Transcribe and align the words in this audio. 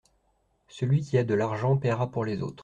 Celui 0.67 1.01
qui 1.01 1.19
a 1.19 1.23
de 1.23 1.35
l’argent 1.35 1.77
paiera 1.77 2.09
pour 2.09 2.25
les 2.25 2.41
autres. 2.41 2.59